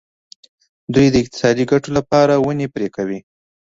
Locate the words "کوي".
2.95-3.19